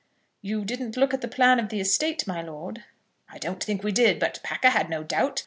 "You 0.41 0.65
didn't 0.65 0.97
look 0.97 1.13
at 1.13 1.21
the 1.21 1.27
plan 1.27 1.59
of 1.59 1.69
the 1.69 1.79
estate, 1.79 2.25
my 2.25 2.41
lord?" 2.41 2.85
"I 3.29 3.37
don't 3.37 3.63
think 3.63 3.83
we 3.83 3.91
did; 3.91 4.17
but 4.17 4.39
Packer 4.41 4.69
had 4.71 4.89
no 4.89 5.03
doubt. 5.03 5.39